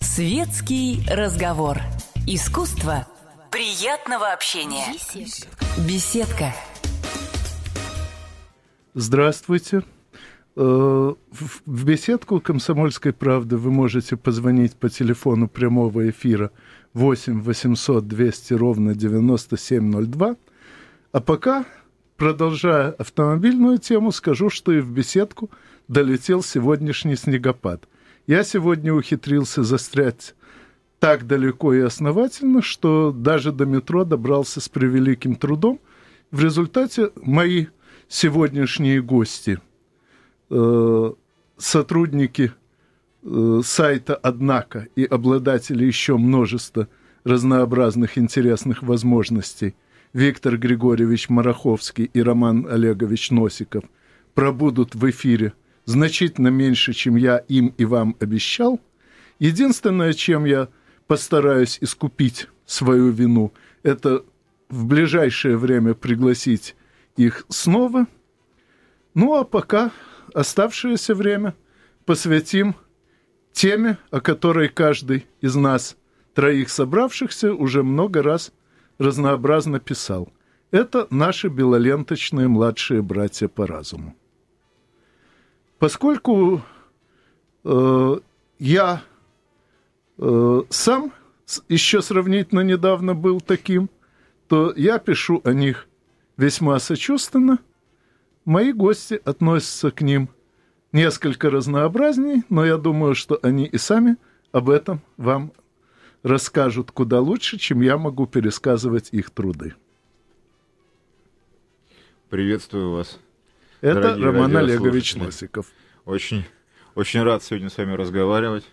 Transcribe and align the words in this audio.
Светский 0.00 1.02
разговор. 1.08 1.78
Искусство 2.26 3.06
приятного 3.50 4.32
общения. 4.32 4.92
Беседка. 5.88 6.52
Здравствуйте. 8.92 9.84
Э, 10.54 11.14
в 11.30 11.84
беседку 11.84 12.40
«Комсомольской 12.40 13.14
правды» 13.14 13.56
вы 13.56 13.70
можете 13.70 14.18
позвонить 14.18 14.76
по 14.76 14.90
телефону 14.90 15.48
прямого 15.48 16.10
эфира 16.10 16.50
8 16.92 17.40
800 17.40 18.06
200 18.06 18.52
ровно 18.52 18.94
9702. 18.94 20.36
А 21.12 21.20
пока, 21.20 21.64
продолжая 22.18 22.90
автомобильную 22.90 23.78
тему, 23.78 24.12
скажу, 24.12 24.50
что 24.50 24.72
и 24.72 24.80
в 24.80 24.90
беседку 24.90 25.50
долетел 25.92 26.42
сегодняшний 26.42 27.16
снегопад. 27.16 27.88
Я 28.26 28.44
сегодня 28.44 28.92
ухитрился 28.92 29.62
застрять 29.62 30.34
так 30.98 31.26
далеко 31.26 31.74
и 31.74 31.80
основательно, 31.80 32.62
что 32.62 33.12
даже 33.12 33.52
до 33.52 33.66
метро 33.66 34.04
добрался 34.04 34.60
с 34.60 34.68
превеликим 34.68 35.34
трудом. 35.34 35.80
В 36.30 36.42
результате 36.42 37.10
мои 37.16 37.66
сегодняшние 38.08 39.02
гости– 39.02 39.58
Э, 40.54 41.12
сотрудники 41.56 42.52
э, 43.22 43.60
сайта 43.64 44.14
«Однако» 44.14 44.88
и 44.96 45.04
обладатели 45.06 45.86
еще 45.86 46.18
множества 46.18 46.88
разнообразных 47.24 48.18
интересных 48.18 48.82
возможностей 48.82 49.74
Виктор 50.12 50.58
Григорьевич 50.58 51.30
Мараховский 51.30 52.04
и 52.04 52.20
Роман 52.20 52.66
Олегович 52.68 53.30
Носиков 53.30 53.84
пробудут 54.34 54.94
в 54.94 55.08
эфире 55.08 55.54
значительно 55.84 56.48
меньше, 56.48 56.92
чем 56.92 57.16
я 57.16 57.38
им 57.38 57.74
и 57.78 57.84
вам 57.84 58.16
обещал. 58.20 58.80
Единственное, 59.38 60.12
чем 60.12 60.44
я 60.44 60.68
постараюсь 61.06 61.78
искупить 61.80 62.48
свою 62.66 63.10
вину, 63.10 63.52
это 63.82 64.24
в 64.68 64.86
ближайшее 64.86 65.56
время 65.56 65.94
пригласить 65.94 66.76
их 67.16 67.44
снова. 67.48 68.06
Ну 69.14 69.34
а 69.34 69.44
пока 69.44 69.90
оставшееся 70.32 71.14
время 71.14 71.54
посвятим 72.06 72.74
теме, 73.52 73.98
о 74.10 74.20
которой 74.20 74.68
каждый 74.68 75.26
из 75.40 75.54
нас, 75.54 75.96
троих 76.34 76.70
собравшихся, 76.70 77.52
уже 77.52 77.82
много 77.82 78.22
раз 78.22 78.52
разнообразно 78.98 79.80
писал. 79.80 80.32
Это 80.70 81.06
наши 81.10 81.48
белоленточные 81.48 82.48
младшие 82.48 83.02
братья 83.02 83.48
по 83.48 83.66
разуму. 83.66 84.16
Поскольку 85.82 86.62
э, 87.64 88.16
я 88.58 89.02
э, 90.18 90.62
сам 90.70 91.12
еще 91.68 92.02
сравнительно 92.02 92.60
недавно 92.60 93.14
был 93.14 93.40
таким, 93.40 93.90
то 94.46 94.72
я 94.76 94.98
пишу 94.98 95.40
о 95.44 95.52
них 95.52 95.88
весьма 96.36 96.78
сочувственно– 96.78 97.58
Мои 98.44 98.72
гости 98.72 99.20
относятся 99.24 99.92
к 99.92 100.00
ним 100.00 100.28
несколько 100.90 101.48
разнообразней, 101.48 102.42
но 102.48 102.64
я 102.64 102.76
думаю, 102.76 103.14
что 103.14 103.38
они 103.40 103.66
и 103.66 103.78
сами 103.78 104.16
об 104.50 104.68
этом 104.68 105.00
вам 105.16 105.52
расскажут 106.24 106.90
куда 106.90 107.20
лучше, 107.20 107.56
чем 107.58 107.82
я 107.82 107.96
могу 107.98 108.26
пересказывать 108.26 109.10
их 109.12 109.30
труды. 109.30 109.74
Приветствую 112.30 112.90
вас. 112.90 113.20
Это 113.82 114.16
Роман 114.16 114.56
Олегович 114.56 115.16
Носиков. 115.16 115.66
Очень, 116.06 116.44
очень 116.94 117.22
рад 117.22 117.42
сегодня 117.42 117.68
с 117.68 117.76
вами 117.76 117.92
разговаривать. 117.92 118.64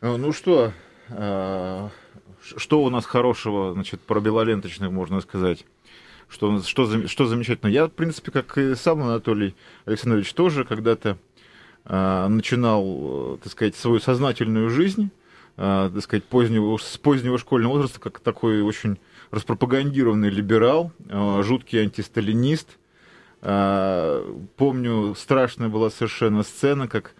Ну, 0.00 0.16
ну 0.16 0.32
что, 0.32 0.72
а, 1.10 1.90
что 2.40 2.82
у 2.82 2.90
нас 2.90 3.06
хорошего, 3.06 3.72
значит, 3.72 4.00
про 4.00 4.20
белоленточных 4.20 4.90
можно 4.90 5.20
сказать? 5.20 5.64
что, 6.28 6.60
что, 6.62 7.06
что 7.06 7.26
замечательно. 7.26 7.70
Я, 7.70 7.86
в 7.86 7.90
принципе, 7.90 8.30
как 8.32 8.58
и 8.58 8.74
сам 8.74 9.02
Анатолий 9.02 9.54
Александрович, 9.84 10.32
тоже 10.32 10.64
когда-то 10.64 11.18
э, 11.84 12.26
начинал, 12.28 13.38
так 13.42 13.52
сказать, 13.52 13.76
свою 13.76 14.00
сознательную 14.00 14.70
жизнь, 14.70 15.10
э, 15.56 15.90
так 15.92 16.02
сказать, 16.02 16.24
позднего, 16.24 16.76
с 16.76 16.98
позднего 16.98 17.38
школьного 17.38 17.74
возраста, 17.74 18.00
как 18.00 18.20
такой 18.20 18.62
очень 18.62 18.98
распропагандированный 19.30 20.30
либерал, 20.30 20.92
э, 21.08 21.42
жуткий 21.44 21.80
антисталинист. 21.82 22.78
Э, 23.46 24.24
помню, 24.56 25.14
страшная 25.14 25.68
была 25.68 25.90
совершенно 25.90 26.42
сцена, 26.42 26.88
как 26.88 27.14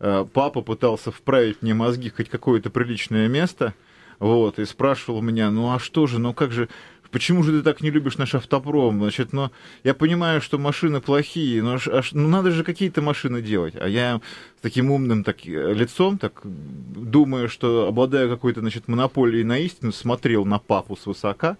э, 0.00 0.26
папа 0.32 0.60
пытался 0.60 1.12
вправить 1.12 1.62
мне 1.62 1.72
мозги 1.72 2.10
хоть 2.10 2.28
какое-то 2.28 2.68
приличное 2.68 3.28
место, 3.28 3.74
вот, 4.18 4.58
и 4.58 4.64
спрашивал 4.64 5.22
меня, 5.22 5.52
ну 5.52 5.72
а 5.72 5.78
что 5.78 6.08
же, 6.08 6.18
ну 6.18 6.34
как 6.34 6.50
же, 6.50 6.68
почему 7.10 7.42
же 7.42 7.52
ты 7.52 7.62
так 7.62 7.80
не 7.80 7.90
любишь 7.90 8.18
наш 8.18 8.34
автопром? 8.34 8.98
Значит, 9.00 9.32
но 9.32 9.50
я 9.84 9.94
понимаю, 9.94 10.40
что 10.40 10.58
машины 10.58 11.00
плохие, 11.00 11.62
но 11.62 11.74
аж, 11.74 12.12
ну, 12.12 12.28
надо 12.28 12.50
же 12.50 12.64
какие-то 12.64 13.02
машины 13.02 13.42
делать. 13.42 13.74
А 13.76 13.88
я 13.88 14.20
с 14.58 14.60
таким 14.62 14.90
умным 14.90 15.24
так, 15.24 15.44
лицом, 15.44 16.18
так 16.18 16.40
думаю, 16.44 17.48
что 17.48 17.88
обладая 17.88 18.28
какой-то, 18.28 18.60
значит, 18.60 18.88
монополией 18.88 19.44
на 19.44 19.58
истину, 19.58 19.92
смотрел 19.92 20.44
на 20.44 20.58
папу 20.58 20.96
свысока, 20.96 21.56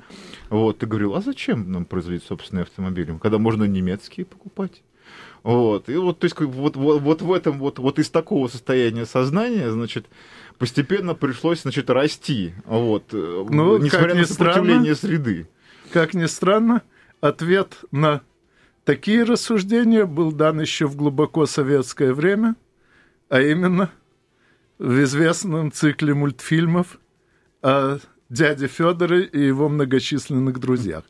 вот, 0.51 0.83
и 0.83 0.87
говорил, 0.87 1.15
а 1.15 1.21
зачем 1.21 1.71
нам 1.71 1.85
производить 1.85 2.25
собственные 2.25 2.63
автомобили, 2.63 3.17
когда 3.21 3.39
можно 3.39 3.65
немецкие 3.65 4.27
покупать? 4.27 4.83
Вот, 5.43 5.89
и 5.89 5.97
вот, 5.97 6.19
то 6.19 6.25
есть, 6.25 6.39
вот, 6.39 6.77
вот, 6.77 7.01
вот 7.01 7.23
в 7.23 7.33
этом, 7.33 7.59
вот, 7.59 7.79
вот 7.79 7.99
из 7.99 8.11
такого 8.11 8.49
состояния 8.49 9.07
сознания, 9.07 9.71
значит, 9.71 10.07
постепенно 10.59 11.15
пришлось, 11.15 11.63
значит, 11.63 11.89
расти, 11.91 12.55
вот, 12.65 13.13
ну, 13.13 13.79
несмотря 13.79 14.15
на 14.15 14.27
сопротивление 14.27 14.95
странно, 14.95 15.17
среды. 15.17 15.49
Как 15.93 16.13
ни 16.13 16.27
странно, 16.27 16.83
ответ 17.21 17.79
на 17.93 18.23
такие 18.85 19.23
рассуждения 19.23 20.07
был 20.07 20.33
дан 20.33 20.61
еще 20.61 20.87
в 20.87 20.97
глубоко 20.97 21.47
советское 21.47 22.13
время, 22.13 22.57
а 23.29 23.41
именно 23.41 23.91
в 24.79 25.03
известном 25.05 25.73
цикле 25.73 26.15
мультфильмов 26.15 26.99
о 27.63 27.99
дяде 28.29 28.67
Федоре 28.67 29.25
и 29.25 29.41
его 29.41 29.69
многочисленных 29.69 30.59
друзьях. 30.59 31.05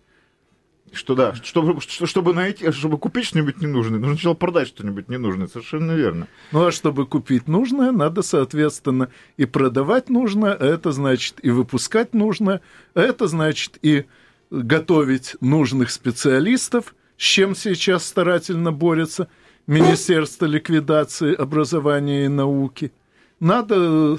Что 0.93 1.15
да, 1.15 1.35
чтобы, 1.35 1.81
чтобы 1.81 2.35
найти, 2.35 2.71
чтобы 2.73 2.99
купить 2.99 3.27
что-нибудь 3.27 3.61
ненужное, 3.61 3.99
нужно 3.99 4.15
сначала 4.15 4.35
продать 4.35 4.69
что-нибудь 4.69 5.09
ненужное, 5.09 5.47
совершенно 5.47 5.93
верно. 5.93 6.29
Ну 6.53 6.67
а 6.67 6.73
чтобы 6.73 7.07
купить 7.07 7.49
нужное, 7.49 7.93
надо, 7.93 8.23
соответственно, 8.23 9.11
и 9.37 9.45
продавать 9.45 10.09
нужно, 10.09 10.47
это 10.47 10.93
значит 10.93 11.37
и 11.43 11.51
выпускать 11.51 12.15
нужно, 12.15 12.61
это 12.95 13.27
значит 13.27 13.79
и 13.83 14.07
готовить 14.51 15.37
нужных 15.41 15.91
специалистов, 15.91 16.95
с 17.17 17.23
чем 17.23 17.55
сейчас 17.55 18.07
старательно 18.07 18.73
борется 18.73 19.29
Министерство 19.67 20.47
ликвидации 20.47 21.35
образования 21.35 22.25
и 22.25 22.29
науки. 22.29 22.93
Надо 23.41 24.19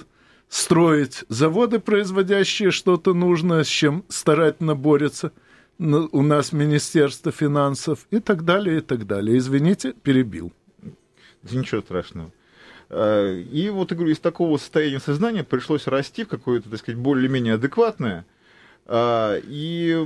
строить 0.50 1.24
заводы, 1.29 1.79
производящие 1.79 2.72
что-то 2.72 3.13
нужное, 3.13 3.63
с 3.63 3.68
чем 3.68 4.03
старательно 4.09 4.75
борется– 4.75 5.31
у 5.79 6.22
нас 6.22 6.51
Министерство 6.51 7.31
финансов 7.31 8.06
и 8.12 8.19
так 8.19 8.44
далее, 8.44 8.79
и 8.79 8.81
так 8.81 9.07
далее. 9.07 9.38
Извините, 9.38 9.94
перебил. 9.94 10.51
Ничего 11.50 11.81
страшного. 11.81 12.31
А, 12.90 13.34
и 13.34 13.69
вот, 13.69 13.94
говорю, 13.94 14.12
из 14.12 14.19
такого 14.19 14.57
состояния 14.57 15.00
сознания 15.00 15.44
пришлось 15.44 15.88
расти 15.88 16.25
в 16.25 16.28
какое-то, 16.28 16.69
так 16.69 16.79
сказать, 16.79 17.00
более-менее 17.00 17.53
адекватное. 17.53 18.25
А, 18.85 19.40
и 19.44 20.06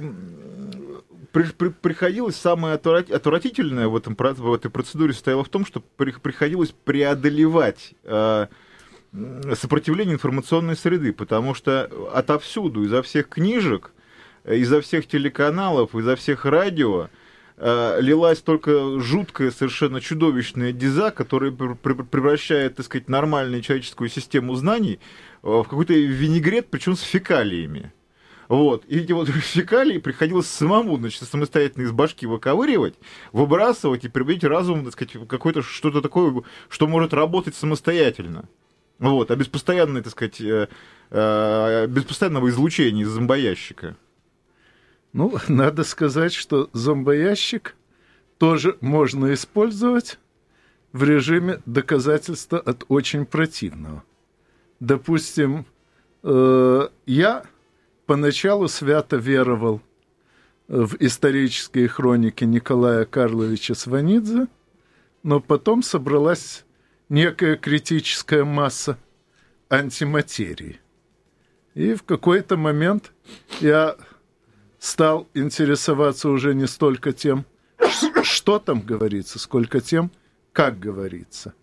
при, 1.31 1.45
при, 1.45 1.69
приходилось, 1.69 2.35
самое 2.35 2.75
отвратительное 2.75 3.88
в, 3.88 3.95
этом, 3.95 4.16
в 4.16 4.53
этой 4.53 4.69
процедуре 4.69 5.13
состояло 5.13 5.44
в 5.44 5.50
том, 5.50 5.66
что 5.66 5.81
при, 5.97 6.11
приходилось 6.11 6.73
преодолевать 6.84 7.96
а, 8.03 8.47
сопротивление 9.55 10.16
информационной 10.16 10.76
среды, 10.76 11.14
потому 11.14 11.55
что 11.55 11.90
отовсюду, 12.14 12.84
изо 12.84 13.02
всех 13.02 13.29
книжек, 13.29 13.91
изо 14.45 14.81
всех 14.81 15.07
телеканалов, 15.07 15.95
изо 15.95 16.16
всех 16.16 16.45
радио 16.45 17.09
э, 17.57 17.97
лилась 18.01 18.40
только 18.40 18.99
жуткая, 18.99 19.51
совершенно 19.51 20.01
чудовищная 20.01 20.72
диза, 20.72 21.11
которая 21.11 21.51
превращает, 21.51 22.75
так 22.75 22.85
сказать, 22.85 23.09
нормальную 23.09 23.61
человеческую 23.61 24.09
систему 24.09 24.55
знаний 24.55 24.99
э, 25.43 25.47
в 25.47 25.63
какой-то 25.63 25.93
винегрет, 25.93 26.67
причем 26.69 26.95
с 26.95 27.01
фекалиями. 27.01 27.93
Вот. 28.49 28.84
И 28.85 28.99
эти 28.99 29.13
вот 29.13 29.29
фекалии 29.29 29.97
приходилось 29.97 30.47
самому, 30.47 30.97
значит, 30.97 31.23
самостоятельно 31.23 31.84
из 31.84 31.91
башки 31.91 32.25
выковыривать, 32.25 32.95
выбрасывать 33.31 34.03
и 34.05 34.09
приводить 34.09 34.43
разум, 34.43 34.84
так 34.84 34.93
сказать, 34.93 35.28
какое-то 35.28 35.61
что-то 35.61 36.01
такое, 36.01 36.43
что 36.69 36.87
может 36.87 37.13
работать 37.13 37.55
самостоятельно. 37.55 38.49
Вот. 38.99 39.31
А 39.31 39.35
без 39.35 39.47
постоянной, 39.47 40.01
так 40.01 40.11
сказать, 40.11 40.40
э, 40.40 40.67
без 41.87 42.03
постоянного 42.03 42.49
излучения 42.49 43.03
из 43.03 43.09
зомбоящика. 43.09 43.95
Ну, 45.14 45.38
надо 45.48 45.84
сказать, 45.84 46.34
что 46.34 46.70
зомбоящик 46.74 47.76
тоже 48.38 48.78
можно 48.82 49.34
использовать, 49.34 50.20
в 50.92 51.04
режиме 51.04 51.60
доказательства 51.66 52.60
от 52.60 52.86
очень 52.88 53.26
противного. 53.26 54.04
Допустим, 54.80 55.66
э, 56.22 56.88
я 57.08 57.44
поначалу 58.06 58.68
свято 58.68 59.16
веровал 59.18 59.82
в 60.68 60.96
исторические 61.00 61.88
хроники 61.88 62.44
Николая 62.44 63.06
Карловича 63.06 63.74
Сванидзе, 63.74 64.48
но 65.24 65.40
потом 65.40 65.82
собралась 65.82 66.64
некая 67.10 67.56
критическая 67.56 68.44
масса 68.44 68.98
антиматерии. 69.70 70.80
И 71.74 71.96
в 71.96 72.04
какой-то 72.04 72.56
момент 72.56 73.14
я 73.62 73.96
стал 74.84 75.30
интересоваться 75.34 76.28
уже 76.28 76.53
не 76.53 76.68
столько 76.68 77.14
тем, 77.14 77.46
что 78.22 78.59
там 78.59 78.82
говорится, 78.82 79.40
сколько 79.40 79.80
тем, 79.80 80.12
как 80.52 80.78
говорится, 80.78 81.53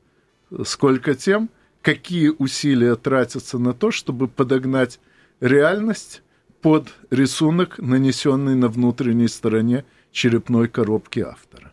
сколько 0.65 1.15
тем, 1.15 1.51
какие 1.83 2.31
усилия 2.31 2.97
тратятся 2.97 3.59
на 3.59 3.75
то, 3.75 3.91
чтобы 3.91 4.27
подогнать 4.27 5.01
реальность 5.41 6.23
под 6.63 6.95
рисунок, 7.11 7.79
нанесенный 7.79 8.55
на 8.55 8.69
внутренней 8.69 9.29
стороне 9.29 9.85
черепной 10.13 10.69
коробки 10.69 11.21
автора. 11.21 11.73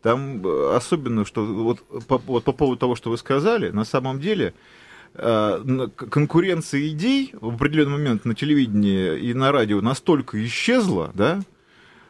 Там 0.00 0.46
э, 0.46 0.74
особенно, 0.74 1.26
что 1.26 1.44
вот 1.44 1.84
по, 2.06 2.16
вот 2.16 2.44
по 2.44 2.52
поводу 2.52 2.78
того, 2.78 2.96
что 2.96 3.10
вы 3.10 3.18
сказали, 3.18 3.68
на 3.68 3.84
самом 3.84 4.20
деле 4.20 4.54
конкуренция 5.14 6.88
идей 6.88 7.30
в 7.40 7.54
определенный 7.54 7.92
момент 7.92 8.24
на 8.24 8.34
телевидении 8.34 9.18
и 9.18 9.34
на 9.34 9.52
радио 9.52 9.80
настолько 9.80 10.44
исчезла, 10.44 11.10
да, 11.14 11.40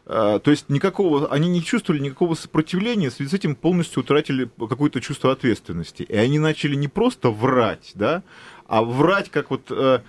э, 0.07 0.41
то 0.43 0.51
есть 0.51 0.69
никакого, 0.69 1.29
они 1.33 1.49
не 1.49 1.63
чувствовали 1.63 2.03
никакого 2.03 2.35
сопротивления, 2.35 3.11
в 3.11 3.15
связи 3.15 3.31
с 3.31 3.35
этим 3.35 3.55
полностью 3.55 4.03
утратили 4.03 4.51
какое-то 4.59 5.01
чувство 5.01 5.33
ответственности. 5.33 6.03
И 6.03 6.17
они 6.17 6.39
начали 6.39 6.75
не 6.75 6.89
просто 6.89 7.31
врать, 7.31 7.93
да, 7.95 8.23
а 8.67 8.83
врать 8.83 9.31
как 9.31 9.51
вот 9.51 9.71
Э, 9.71 10.01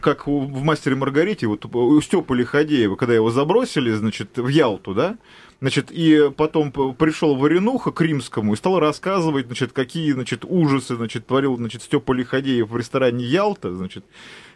как 0.00 0.26
в 0.26 0.62
«Мастере 0.62 0.96
Маргарите», 0.96 1.46
вот 1.46 1.64
у 1.74 2.00
Степа 2.00 2.34
Лиходеева, 2.34 2.96
когда 2.96 3.14
его 3.14 3.30
забросили, 3.30 3.90
значит, 3.92 4.36
в 4.36 4.48
Ялту, 4.48 4.94
да, 4.94 5.16
Значит, 5.62 5.92
и 5.92 6.28
потом 6.36 6.72
пришел 6.72 7.36
Варенуха 7.36 7.92
к 7.92 8.00
Римскому 8.00 8.52
и 8.52 8.56
стал 8.56 8.80
рассказывать, 8.80 9.46
значит, 9.46 9.72
какие, 9.72 10.10
значит, 10.10 10.44
ужасы, 10.44 10.96
значит, 10.96 11.28
творил, 11.28 11.56
значит, 11.56 11.84
Степа 11.84 12.10
Лиходеев 12.10 12.68
в 12.68 12.76
ресторане 12.76 13.24
Ялта, 13.24 13.72
значит. 13.72 14.04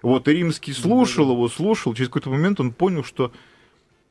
Вот, 0.03 0.27
и 0.27 0.33
Римский 0.33 0.73
слушал 0.73 1.31
его, 1.31 1.49
слушал, 1.49 1.95
через 1.95 2.09
какой-то 2.09 2.31
момент 2.31 2.59
он 2.59 2.73
понял, 2.73 3.05
что 3.05 3.31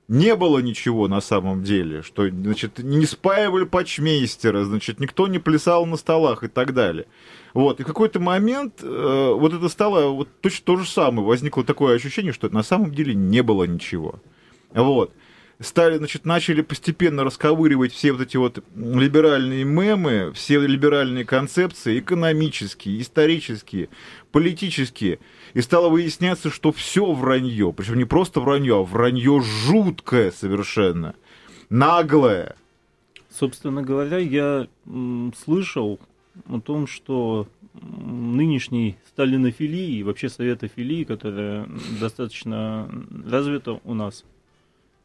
не 0.07 0.35
было 0.35 0.59
ничего 0.59 1.07
на 1.07 1.19
самом 1.21 1.63
деле, 1.63 2.03
что, 2.03 2.29
значит, 2.29 2.79
не 2.79 3.05
спаивали 3.05 3.65
почмейстера, 3.65 4.63
значит, 4.63 4.99
никто 4.99 5.27
не 5.27 5.39
плясал 5.39 5.85
на 5.85 5.97
столах 5.97 6.43
и 6.43 6.47
так 6.47 6.73
далее. 6.73 7.07
Вот, 7.53 7.79
и 7.79 7.83
в 7.83 7.87
какой-то 7.87 8.19
момент 8.19 8.81
э, 8.83 9.33
вот 9.33 9.53
это 9.53 9.69
стало 9.69 10.09
вот 10.09 10.29
точно 10.41 10.65
то 10.65 10.77
же 10.77 10.87
самое. 10.87 11.27
Возникло 11.27 11.63
такое 11.63 11.95
ощущение, 11.95 12.33
что 12.33 12.49
на 12.49 12.63
самом 12.63 12.91
деле 12.93 13.15
не 13.15 13.41
было 13.41 13.63
ничего. 13.63 14.19
Вот. 14.73 15.13
Стали, 15.59 15.97
значит, 15.97 16.25
начали 16.25 16.61
постепенно 16.61 17.23
расковыривать 17.23 17.93
все 17.93 18.11
вот 18.11 18.21
эти 18.21 18.35
вот 18.35 18.61
либеральные 18.75 19.63
мемы, 19.63 20.33
все 20.33 20.59
либеральные 20.59 21.23
концепции, 21.23 21.99
экономические, 21.99 22.99
исторические, 22.99 23.87
политические. 24.33 25.19
И 25.53 25.61
стало 25.61 25.87
выясняться, 25.87 26.49
что 26.49 26.73
все 26.73 27.09
вранье. 27.13 27.71
Причем 27.71 27.95
не 27.97 28.03
просто 28.03 28.41
вранье, 28.41 28.79
а 28.79 28.83
вранье 28.83 29.41
жуткое 29.41 30.31
совершенно. 30.31 31.15
Наглое. 31.69 32.55
Собственно 33.29 33.81
говоря, 33.81 34.17
я 34.17 34.67
слышал 35.43 35.99
о 36.49 36.59
том, 36.59 36.85
что 36.85 37.47
нынешней 37.81 38.97
сталинофилии 39.07 39.99
и 39.99 40.03
вообще 40.03 40.27
советофилии, 40.27 41.05
которая 41.05 41.67
достаточно 41.99 42.89
развита 43.25 43.79
у 43.83 43.93
нас 43.93 44.25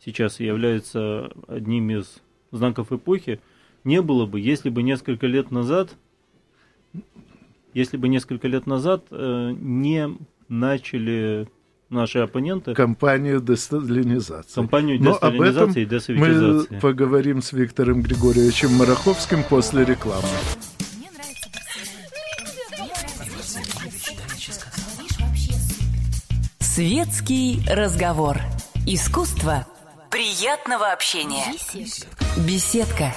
сейчас 0.04 0.40
и 0.40 0.44
является 0.44 1.30
одним 1.46 1.90
из 1.90 2.20
знаков 2.50 2.92
эпохи, 2.92 3.40
не 3.84 4.02
было 4.02 4.26
бы, 4.26 4.40
если 4.40 4.70
бы 4.70 4.82
несколько 4.82 5.26
лет 5.26 5.50
назад, 5.50 5.96
если 7.72 7.96
бы 7.96 8.08
несколько 8.08 8.48
лет 8.48 8.66
назад 8.66 9.04
э, 9.10 9.52
не 9.58 10.08
начали 10.48 11.48
наши 11.88 12.18
оппоненты... 12.18 12.74
Компанию 12.74 13.40
десталинизации. 13.40 14.54
Компанию 14.54 14.98
десталинизации 14.98 15.82
и 15.82 15.86
десоветизации. 15.86 16.74
Мы 16.74 16.80
поговорим 16.80 17.42
с 17.42 17.52
Виктором 17.52 18.02
Григорьевичем 18.02 18.72
Мараховским 18.74 19.44
после 19.44 19.84
рекламы. 19.84 20.28
Светский 26.58 27.60
разговор. 27.68 28.38
Искусство 28.86 29.66
приятного 30.40 30.90
общения. 30.90 31.44
Беседка. 32.48 33.12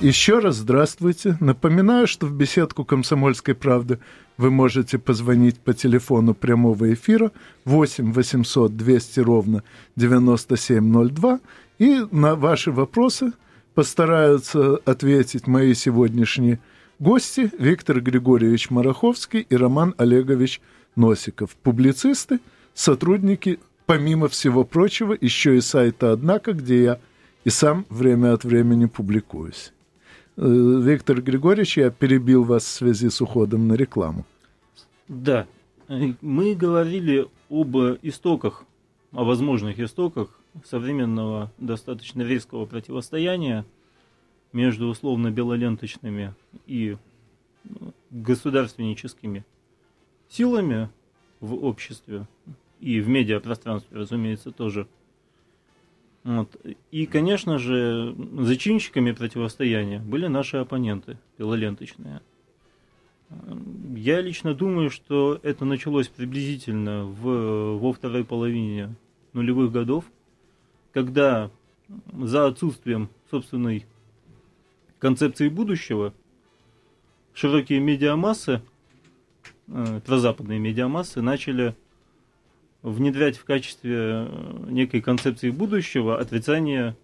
Еще 0.00 0.38
раз 0.38 0.56
здравствуйте. 0.56 1.36
Напоминаю, 1.40 2.06
что 2.06 2.26
в 2.26 2.32
беседку 2.32 2.84
«Комсомольской 2.84 3.56
правды» 3.56 3.98
вы 4.36 4.52
можете 4.52 4.98
позвонить 4.98 5.58
по 5.58 5.74
телефону 5.74 6.34
прямого 6.34 6.94
эфира 6.94 7.32
8 7.64 8.12
800 8.12 8.76
200 8.76 9.18
ровно 9.20 9.64
9702 9.96 11.40
и 11.80 12.06
на 12.12 12.36
ваши 12.36 12.70
вопросы 12.70 13.32
постараются 13.74 14.76
ответить 14.84 15.48
мои 15.48 15.74
сегодняшние 15.74 16.60
гости 17.00 17.50
Виктор 17.58 18.00
Григорьевич 18.00 18.70
Мараховский 18.70 19.40
и 19.40 19.56
Роман 19.56 19.96
Олегович 19.98 20.60
Носиков. 20.94 21.56
Публицисты, 21.56 22.38
сотрудники, 22.72 23.58
помимо 23.86 24.28
всего 24.28 24.64
прочего, 24.64 25.16
еще 25.18 25.56
и 25.56 25.60
сайта 25.60 26.12
«Однако», 26.12 26.52
где 26.52 26.82
я 26.82 27.00
и 27.44 27.50
сам 27.50 27.86
время 27.88 28.32
от 28.34 28.44
времени 28.44 28.86
публикуюсь. 28.86 29.72
Э, 30.36 30.42
Виктор 30.44 31.22
Григорьевич, 31.22 31.78
я 31.78 31.90
перебил 31.90 32.44
вас 32.44 32.64
в 32.64 32.68
связи 32.68 33.08
с 33.08 33.20
уходом 33.20 33.68
на 33.68 33.74
рекламу. 33.74 34.26
Да, 35.08 35.46
мы 36.20 36.54
говорили 36.54 37.28
об 37.48 37.76
истоках, 38.02 38.64
о 39.12 39.24
возможных 39.24 39.78
истоках 39.78 40.40
современного 40.64 41.52
достаточно 41.58 42.22
резкого 42.22 42.66
противостояния 42.66 43.64
между 44.52 44.88
условно-белоленточными 44.88 46.34
и 46.66 46.96
ну, 47.64 47.92
государственническими 48.10 49.44
силами 50.28 50.88
в 51.40 51.54
обществе 51.54 52.26
и 52.80 53.00
в 53.00 53.08
медиапространстве, 53.08 53.98
разумеется, 53.98 54.50
тоже. 54.50 54.86
Вот. 56.24 56.56
И, 56.90 57.06
конечно 57.06 57.58
же, 57.58 58.14
зачинщиками 58.38 59.12
противостояния 59.12 60.00
были 60.00 60.26
наши 60.26 60.56
оппоненты, 60.56 61.18
белоленточные. 61.38 62.20
Я 63.94 64.20
лично 64.20 64.54
думаю, 64.54 64.90
что 64.90 65.40
это 65.42 65.64
началось 65.64 66.08
приблизительно 66.08 67.04
в, 67.04 67.78
во 67.78 67.92
второй 67.92 68.24
половине 68.24 68.94
нулевых 69.32 69.72
годов, 69.72 70.04
когда 70.92 71.50
за 72.12 72.46
отсутствием 72.46 73.08
собственной 73.30 73.86
концепции 74.98 75.48
будущего 75.48 76.12
широкие 77.34 77.80
медиамассы 77.80 78.62
э, 79.68 80.00
прозападные 80.04 80.58
медиамассы 80.58 81.20
начали 81.20 81.76
внедрять 82.90 83.36
в 83.36 83.44
качестве 83.44 83.94
э, 83.94 84.64
некой 84.68 85.00
концепции 85.00 85.50
будущего 85.50 86.20
отрицание, 86.20 86.96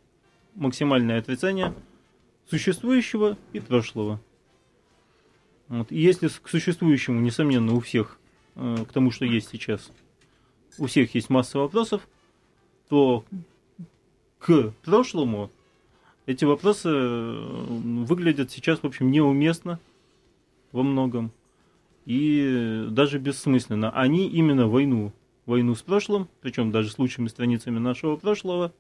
максимальное 0.55 1.19
отрицание 1.19 1.75
существующего 2.49 3.37
и 3.53 3.59
прошлого. 3.59 4.21
Вот. 5.67 5.91
И 5.91 5.99
если 5.99 6.29
к 6.29 6.49
существующему, 6.49 7.21
несомненно, 7.21 7.75
у 7.75 7.81
всех, 7.81 8.19
э, 8.55 8.85
к 8.89 8.93
тому, 8.93 9.11
что 9.11 9.25
есть 9.25 9.49
сейчас, 9.51 9.91
у 10.79 10.87
всех 10.87 11.15
есть 11.17 11.31
масса 11.31 11.59
вопросов, 11.59 12.07
то 12.89 13.25
к 14.39 14.73
прошлому 14.85 15.51
эти 16.27 16.45
вопросы 16.45 16.91
э, 16.91 17.67
выглядят 18.05 18.53
сейчас, 18.53 18.81
в 18.81 18.87
общем, 18.87 19.11
неуместно 19.11 19.81
во 20.71 20.85
многом 20.85 21.33
и 22.07 22.87
даже 22.89 23.19
бессмысленно. 23.19 23.91
Они 23.91 24.29
именно 24.29 24.69
войну, 24.69 25.13
войну 25.47 25.75
с 25.75 25.83
прошлым, 25.83 26.29
причем 26.41 26.71
даже 26.71 26.91
с 26.91 26.99
лучшими 26.99 27.29
страницами 27.29 27.79
нашего 27.79 28.17
прошлого, 28.17 28.73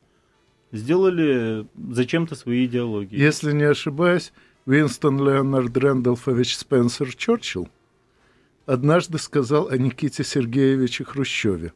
сделали 0.71 1.67
зачем-то 1.77 2.35
свои 2.35 2.67
идеологии. 2.67 3.19
Если 3.19 3.53
не 3.53 3.65
ошибаюсь, 3.65 4.33
Винстон 4.67 5.19
Леонард 5.19 5.77
Рэндolфович 5.77 6.57
Спенсер 6.57 7.15
Черчилл 7.15 7.69
однажды 8.65 9.19
сказал 9.19 9.69
о 9.69 9.77
Никите 9.77 10.23
Сергеевиче 10.23 11.05
Хрущеве. 11.05 11.73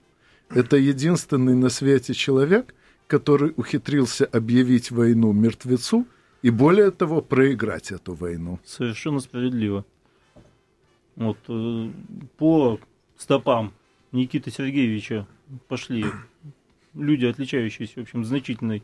Это 0.50 0.76
единственный 0.76 1.54
на 1.54 1.68
свете 1.68 2.14
человек, 2.14 2.74
который 3.08 3.52
ухитрился 3.56 4.24
объявить 4.24 4.90
войну 4.90 5.32
мертвецу– 5.32 6.06
и 6.46 6.50
более 6.50 6.92
того, 6.92 7.22
проиграть 7.22 7.90
эту 7.90 8.14
войну. 8.14 8.60
Совершенно 8.64 9.18
справедливо. 9.18 9.84
Вот 11.16 11.38
э, 11.48 11.90
по 12.36 12.78
стопам 13.16 13.72
Никиты 14.12 14.50
Сергеевича 14.50 15.26
пошли 15.68 16.04
люди, 16.94 17.26
отличающиеся, 17.26 17.94
в 17.96 18.02
общем, 18.02 18.24
значительной, 18.24 18.82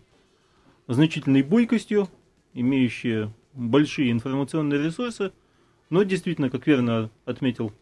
значительной 0.89 1.43
бойкостью, 1.43 2.09
имеющие 2.55 3.33
большие 3.55 4.11
информационные 4.11 4.83
ресурсы, 4.83 5.33
но 5.91 6.03
действительно, 6.03 6.51
как 6.51 6.67
верно 6.67 7.11
отметил 7.25 7.73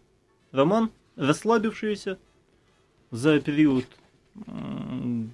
Роман, 0.52 0.90
расслабившиеся 1.16 2.18
за 3.10 3.40
период 3.40 3.86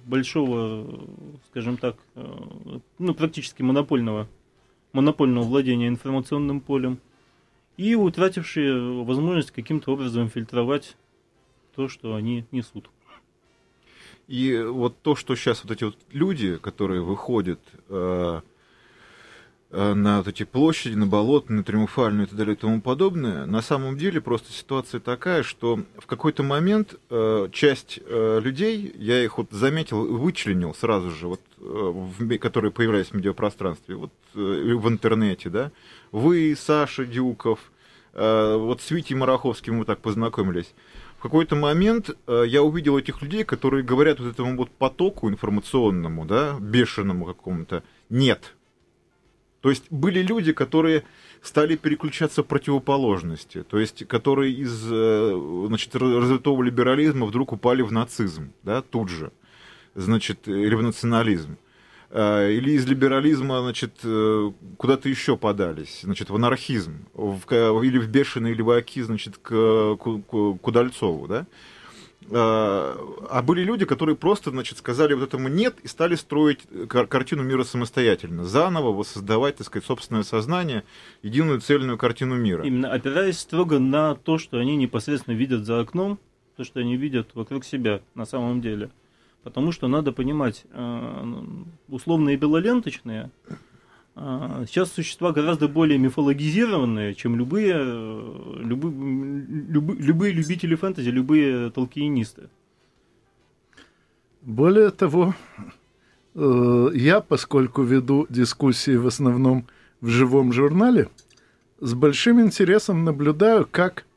большого, 0.05 1.07
скажем 1.49 1.77
так, 1.77 1.97
э, 2.15 2.79
ну, 2.97 3.13
практически 3.13 3.61
монопольного, 3.61 4.27
монопольного 4.91 5.43
владения 5.45 5.87
информационным 5.87 6.61
полем 6.61 6.99
и 7.77 7.95
утратившие 7.95 9.03
возможность 9.03 9.51
каким-то 9.51 9.93
образом 9.93 10.29
фильтровать 10.29 10.95
то, 11.77 11.87
что 11.87 12.15
они 12.15 12.45
несут. 12.51 12.89
И 14.27 14.57
вот 14.57 15.01
то, 15.01 15.15
что 15.15 15.35
сейчас 15.35 15.63
вот 15.63 15.71
эти 15.71 15.85
вот 15.85 15.95
люди, 16.11 16.57
которые 16.57 17.01
выходят 17.01 17.61
э, 17.87 18.41
Э, 19.69 19.93
на 19.93 20.19
вот 20.19 20.29
эти 20.29 20.43
площади, 20.43 20.95
на 20.95 21.07
болот, 21.07 21.49
на 21.49 21.61
Триумфальную 21.61 22.25
и 22.25 22.29
так 22.29 22.37
далее 22.37 22.55
и 22.55 22.57
тому 22.57 22.79
подобное, 22.79 23.45
на 23.45 23.61
самом 23.61 23.97
деле 23.97 24.21
просто 24.21 24.53
ситуация 24.53 25.01
такая, 25.01 25.43
что 25.43 25.81
в 25.97 26.05
какой-то 26.05 26.41
момент 26.41 26.95
э, 27.09 27.49
часть 27.51 27.99
э, 28.05 28.39
людей, 28.41 28.93
я 28.95 29.21
их 29.21 29.37
вот 29.37 29.51
заметил, 29.51 30.05
вычленил 30.17 30.73
сразу 30.73 31.11
же, 31.11 31.27
вот, 31.27 31.41
э, 31.57 31.61
в, 31.61 32.37
которые 32.37 32.71
появлялись 32.71 33.07
в 33.07 33.13
медиапространстве, 33.13 33.95
вот 33.95 34.11
э, 34.35 34.39
в 34.39 34.87
интернете, 34.87 35.49
да, 35.49 35.71
вы, 36.13 36.55
Саша 36.57 37.05
Дюков, 37.05 37.59
э, 38.13 38.55
вот 38.55 38.81
с 38.81 38.89
Витей 38.89 39.17
Мараховским 39.17 39.75
мы 39.75 39.85
так 39.85 39.99
познакомились, 39.99 40.73
в 41.17 41.21
какой-то 41.21 41.55
момент 41.55 42.11
э, 42.27 42.43
я 42.47 42.61
увидел 42.63 42.97
этих 42.97 43.21
людей, 43.21 43.43
которые 43.43 43.83
говорят 43.83 44.19
вот 44.19 44.31
этому 44.31 44.55
вот 44.55 44.69
потоку 44.69 45.29
информационному, 45.29 46.25
да, 46.25 46.57
бешеному 46.59 47.25
какому-то, 47.25 47.83
нет, 48.09 48.55
то 49.61 49.69
есть 49.69 49.85
были 49.89 50.21
люди, 50.21 50.53
которые 50.53 51.03
стали 51.41 51.75
переключаться 51.75 52.43
в 52.43 52.47
противоположности, 52.47 53.63
то 53.63 53.79
есть 53.79 54.07
которые 54.07 54.53
из 54.53 54.87
э, 54.89 55.65
значит, 55.67 55.95
развитого 55.95 56.61
либерализма 56.61 57.25
вдруг 57.25 57.53
упали 57.53 57.81
в 57.81 57.91
нацизм, 57.91 58.53
да, 58.63 58.81
тут 58.81 59.09
же, 59.09 59.31
значит, 59.95 60.47
или 60.47 60.75
в 60.75 60.83
национализм. 60.83 61.57
Э, 62.09 62.51
или 62.51 62.71
из 62.71 62.85
либерализма, 62.85 63.61
значит, 63.61 63.99
э, 64.03 64.51
куда-то 64.77 65.09
еще 65.09 65.35
подались, 65.35 66.01
значит, 66.03 66.29
в 66.29 66.35
анархизм, 66.35 67.05
в, 67.13 67.83
или 67.83 67.97
в 67.97 68.07
бешеные 68.07 68.53
леваки, 68.53 69.01
значит, 69.01 69.37
к, 69.37 69.97
к, 69.97 70.21
к 70.29 70.67
Удальцову, 70.67 71.27
да. 71.27 71.45
А, 72.29 72.97
а 73.29 73.41
были 73.41 73.63
люди, 73.63 73.85
которые 73.85 74.15
просто, 74.15 74.51
значит, 74.51 74.77
сказали 74.77 75.13
вот 75.13 75.23
этому 75.23 75.47
нет 75.47 75.75
и 75.83 75.87
стали 75.87 76.15
строить 76.15 76.61
картину 76.87 77.43
мира 77.43 77.63
самостоятельно, 77.63 78.43
заново 78.43 78.91
воссоздавать, 78.91 79.57
так 79.57 79.67
сказать, 79.67 79.85
собственное 79.85 80.23
сознание, 80.23 80.83
единую 81.23 81.61
цельную 81.61 81.97
картину 81.97 82.35
мира. 82.35 82.65
Именно 82.65 82.91
опираясь 82.91 83.39
строго 83.39 83.79
на 83.79 84.15
то, 84.15 84.37
что 84.37 84.57
они 84.57 84.75
непосредственно 84.75 85.35
видят 85.35 85.65
за 85.65 85.79
окном, 85.79 86.19
то, 86.57 86.63
что 86.63 86.79
они 86.79 86.97
видят 86.97 87.29
вокруг 87.33 87.63
себя 87.63 88.01
на 88.15 88.25
самом 88.25 88.61
деле. 88.61 88.89
Потому 89.43 89.71
что 89.71 89.87
надо 89.87 90.11
понимать, 90.11 90.65
э, 90.71 91.33
условные 91.87 92.37
белоленточные 92.37 93.31
а, 94.19 94.65
сейчас 94.65 94.91
существа 94.91 95.31
гораздо 95.31 95.67
более 95.67 95.99
мифологизированные, 95.99 97.13
чем 97.13 97.35
любые, 97.35 97.75
любые, 97.75 99.45
любые, 99.69 99.99
любые 99.99 100.33
любители 100.33 100.73
фэнтези, 100.73 101.09
любые 101.09 101.69
толкиенисты. 101.69 102.49
Более 104.41 104.89
того, 104.89 105.35
э, 106.33 106.89
я, 106.95 107.21
поскольку 107.21 107.83
веду 107.83 108.25
дискуссии 108.27 108.95
в 108.95 109.05
основном 109.05 109.67
в 110.01 110.07
живом 110.07 110.51
журнале, 110.51 111.09
с 111.79 111.93
большим 111.93 112.41
интересом 112.41 113.05
наблюдаю, 113.05 113.67
как 113.69 114.07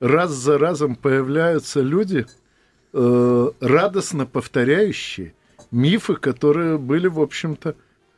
раз 0.00 0.30
за 0.30 0.56
разом 0.56 0.96
появляются 0.96 1.82
люди, 1.82 2.24
э, 2.92 3.50
радостно 3.60 4.26
повторяющие 4.26 5.34
мифы, 5.70 6.14
которые 6.14 6.78
были, 6.78 7.08
в 7.08 7.20
общем-то, 7.20 7.74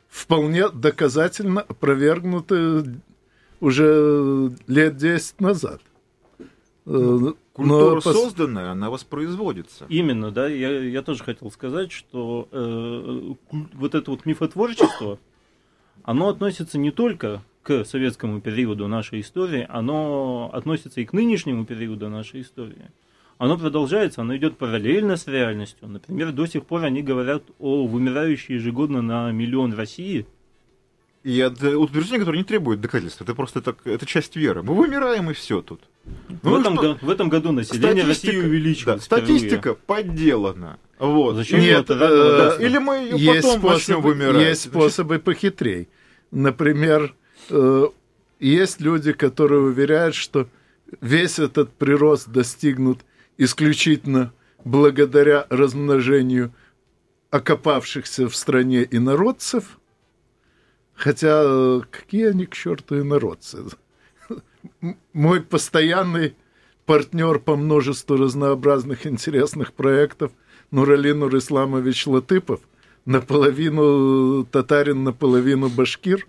вполне 0.09 0.69
доказательно 0.69 1.61
опровергнуты 1.61 2.99
уже 3.59 4.51
лет 4.67 4.97
10 4.97 5.41
назад. 5.41 5.81
Э, 6.85 7.33
культура 7.53 7.95
Но 7.95 8.01
созданная, 8.01 8.71
она 8.71 8.89
воспроизводится. 8.89 9.85
Именно, 9.89 10.31
да. 10.31 10.47
Я, 10.47 10.83
я 10.83 11.01
тоже 11.01 11.23
хотел 11.23 11.49
сказать, 11.51 11.91
что 11.91 12.47
э, 12.51 13.33
вот 13.73 13.95
это 13.95 14.11
вот 14.11 14.25
мифотворчество, 14.25 15.17
оно 16.03 16.29
относится 16.29 16.77
не 16.77 16.91
только 16.91 17.41
к 17.63 17.83
советскому 17.85 18.41
периоду 18.41 18.87
нашей 18.87 19.21
истории, 19.21 19.65
оно 19.67 20.51
относится 20.53 21.01
и 21.01 21.05
к 21.05 21.13
нынешнему 21.13 21.65
периоду 21.65 22.09
нашей 22.09 22.41
истории 22.41 22.91
оно 23.37 23.57
продолжается, 23.57 24.21
оно 24.21 24.35
идет 24.37 24.57
параллельно 24.57 25.17
с 25.17 25.27
реальностью. 25.27 25.87
Например, 25.87 26.31
до 26.31 26.45
сих 26.45 26.65
пор 26.65 26.85
они 26.85 27.01
говорят 27.01 27.43
о 27.59 27.85
вымирающей 27.85 28.55
ежегодно 28.55 29.01
на 29.01 29.31
миллион 29.31 29.73
России. 29.73 30.25
И 31.23 31.37
это 31.37 31.77
утверждение, 31.77 32.19
которое 32.19 32.37
не 32.37 32.43
требует 32.43 32.81
доказательств. 32.81 33.21
Это 33.21 33.33
просто 33.33 33.61
так, 33.61 33.77
это 33.85 34.05
часть 34.05 34.35
веры. 34.35 34.61
Мы 34.61 34.75
вымираем 34.75 35.31
и 35.31 35.33
все 35.33 35.61
тут. 35.61 35.81
Ну, 36.43 36.51
в, 36.51 36.59
этом, 36.59 36.97
в 37.01 37.09
этом 37.09 37.29
году 37.29 37.51
население 37.51 38.05
России 38.05 38.37
увеличилось. 38.37 39.01
Да, 39.07 39.17
статистика 39.17 39.73
подделана. 39.73 40.77
Вот. 40.99 41.35
Зачем 41.35 41.59
Нет, 41.59 41.89
это, 41.89 42.57
э, 42.59 42.65
или 42.65 42.77
мы 42.77 43.09
есть 43.11 43.43
потом 43.43 43.59
способы, 43.59 43.73
начнем 43.73 44.01
вымирать. 44.01 44.47
Есть 44.47 44.61
способы 44.61 45.19
похитрей. 45.19 45.89
Например, 46.31 47.13
э, 47.49 47.87
есть 48.39 48.79
люди, 48.79 49.11
которые 49.11 49.61
уверяют, 49.61 50.15
что 50.15 50.47
весь 51.01 51.39
этот 51.39 51.73
прирост 51.73 52.29
достигнут 52.29 52.99
исключительно 53.37 54.33
благодаря 54.63 55.45
размножению 55.49 56.53
окопавшихся 57.29 58.27
в 58.29 58.35
стране 58.35 58.87
инородцев, 58.89 59.79
хотя 60.93 61.43
э, 61.43 61.81
какие 61.91 62.29
они 62.29 62.45
к 62.45 62.55
черту 62.55 62.99
инородцы? 62.99 63.63
Мой 65.13 65.41
постоянный 65.41 66.35
партнер 66.85 67.39
по 67.39 67.55
множеству 67.55 68.15
разнообразных 68.15 69.05
интересных 69.05 69.73
проектов 69.73 70.31
Нуралин 70.71 71.19
Нурисламович 71.19 72.07
Латыпов, 72.07 72.61
наполовину 73.05 74.45
татарин, 74.45 75.03
наполовину 75.03 75.69
башкир. 75.69 76.27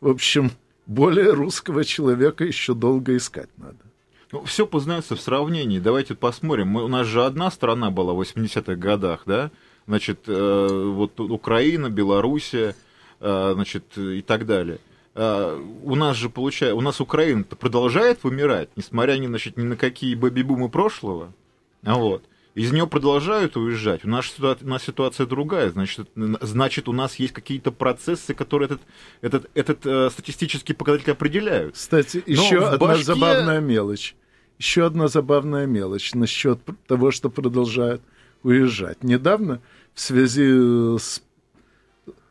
В 0.00 0.08
общем, 0.08 0.50
более 0.86 1.32
русского 1.32 1.84
человека 1.84 2.44
еще 2.44 2.74
долго 2.74 3.16
искать 3.16 3.48
надо. 3.56 3.78
Ну, 4.34 4.42
все 4.42 4.66
познается 4.66 5.14
в 5.14 5.20
сравнении. 5.20 5.78
Давайте 5.78 6.16
посмотрим. 6.16 6.66
Мы, 6.66 6.82
у 6.82 6.88
нас 6.88 7.06
же 7.06 7.24
одна 7.24 7.52
страна 7.52 7.92
была 7.92 8.14
в 8.14 8.20
80-х 8.20 8.74
годах, 8.74 9.22
да? 9.26 9.52
Значит, 9.86 10.22
э, 10.26 10.68
вот 10.92 11.20
Украина, 11.20 11.88
Белоруссия, 11.88 12.74
э, 13.20 13.52
значит, 13.54 13.96
и 13.96 14.22
так 14.22 14.44
далее. 14.44 14.80
Uh, 15.14 15.80
у 15.84 15.94
нас 15.94 16.16
же 16.16 16.28
получается, 16.28 16.74
у 16.74 16.80
нас 16.80 17.00
Украина 17.00 17.44
продолжает 17.44 18.24
вымирать, 18.24 18.68
несмотря 18.74 19.16
ни, 19.16 19.28
значит, 19.28 19.56
ни 19.56 19.62
на 19.62 19.76
какие 19.76 20.16
бэби-бумы 20.16 20.68
прошлого. 20.68 21.32
Вот. 21.82 22.24
Из 22.56 22.72
нее 22.72 22.88
продолжают 22.88 23.56
уезжать. 23.56 24.04
У 24.04 24.08
нас, 24.08 24.34
у 24.40 24.66
нас 24.66 24.82
ситуация 24.82 25.26
другая. 25.26 25.70
Значит, 25.70 26.08
значит, 26.16 26.88
у 26.88 26.92
нас 26.92 27.14
есть 27.20 27.32
какие-то 27.32 27.70
процессы, 27.70 28.34
которые 28.34 28.66
этот, 28.66 28.80
этот, 29.20 29.50
этот 29.54 29.86
э, 29.86 30.10
статистический 30.10 30.74
показатель 30.74 31.12
определяют. 31.12 31.76
Кстати, 31.76 32.20
еще 32.26 32.66
одна 32.66 32.78
башке... 32.78 33.04
забавная 33.04 33.60
мелочь. 33.60 34.16
Еще 34.58 34.86
одна 34.86 35.08
забавная 35.08 35.66
мелочь 35.66 36.14
насчет 36.14 36.60
того, 36.86 37.10
что 37.10 37.30
продолжают 37.30 38.02
уезжать. 38.42 39.02
Недавно 39.02 39.60
в 39.94 40.00
связи 40.00 40.44
э, 40.46 40.96
с 40.98 41.22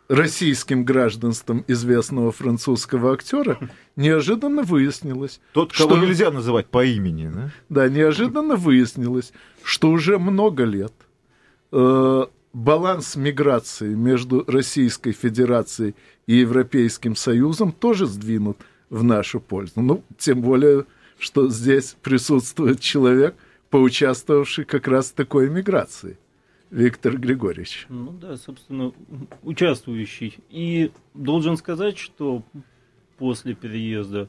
российским 0.08 0.84
гражданством 0.84 1.64
известного 1.68 2.32
французского 2.32 3.14
актера 3.14 3.58
неожиданно 3.96 4.64
выяснилось... 4.64 5.40
Тот, 5.54 5.74
кого 5.74 5.96
что... 5.96 6.06
нельзя 6.06 6.32
называть 6.32 6.68
по 6.68 6.86
имени, 6.86 7.32
да? 7.34 7.52
Да, 7.70 7.90
неожиданно 7.90 8.56
выяснилось, 8.56 9.34
что 9.64 9.90
уже 9.90 10.20
много 10.20 10.64
лет 10.64 10.94
э, 11.72 12.26
баланс 12.54 13.16
миграции 13.16 13.94
между 13.94 14.44
Российской 14.48 15.12
Федерацией 15.12 15.96
и 16.28 16.36
Европейским 16.36 17.16
Союзом 17.16 17.72
тоже 17.72 18.06
сдвинут 18.06 18.58
в 18.90 19.04
нашу 19.04 19.40
пользу. 19.40 19.82
Ну, 19.82 20.04
тем 20.18 20.42
более 20.42 20.86
что 21.24 21.50
здесь 21.50 21.96
присутствует 22.02 22.82
человек, 22.82 23.36
поучаствовавший 23.70 24.66
как 24.66 24.88
раз 24.88 25.12
в 25.12 25.14
такой 25.14 25.50
миграции. 25.50 26.18
Виктор 26.70 27.18
Григорьевич. 27.18 27.86
Ну 27.88 28.12
да, 28.12 28.36
собственно, 28.36 28.92
участвующий. 29.44 30.40
И 30.50 30.92
должен 31.14 31.56
сказать, 31.56 31.98
что 31.98 32.44
после 33.18 33.54
переезда 33.54 34.28